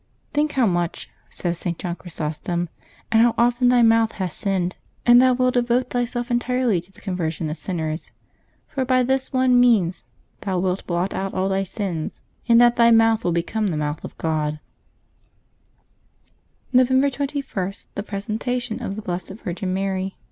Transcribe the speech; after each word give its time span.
—^' 0.29 0.33
Think 0.33 0.53
how 0.53 0.65
much," 0.65 1.11
says 1.29 1.59
St. 1.59 1.77
John 1.77 1.95
Chrys 1.95 2.19
ostom," 2.19 2.69
and 3.11 3.21
how 3.21 3.35
often 3.37 3.69
thv 3.69 3.85
mouth 3.85 4.13
has 4.13 4.33
sinned, 4.33 4.75
and 5.05 5.21
thou 5.21 5.35
NovEMBEE 5.35 5.37
22] 5.37 5.43
LIVES 5.45 5.55
OF 5.59 5.67
THE 5.67 5.67
SAINTS 5.67 5.69
363 5.69 5.75
wilt 5.75 5.87
devote 5.87 5.89
thyself 5.91 6.31
entirely 6.31 6.81
to 6.81 6.91
the 6.91 7.01
conversion 7.01 7.49
of 7.51 7.57
sinners. 7.57 8.11
For 8.67 8.83
by 8.83 9.03
this 9.03 9.31
one 9.31 9.59
means 9.59 10.03
thou 10.39 10.57
wilt 10.57 10.87
blot 10.87 11.13
out 11.13 11.35
all 11.35 11.49
thy 11.49 11.63
sins, 11.63 12.23
in 12.47 12.57
that 12.57 12.77
thy 12.77 12.89
mouth 12.89 13.23
will 13.23 13.31
become 13.31 13.67
the 13.67 13.77
mouth 13.77 14.03
of 14.03 14.17
God/' 14.17 14.59
November 16.73 17.11
21.— 17.11 17.85
THE 17.93 18.01
PRESENTATION 18.01 18.81
OF 18.81 18.95
THE 18.95 19.03
BLESSED 19.03 19.29
VIRGIN 19.43 19.71
MARY. 19.71 20.17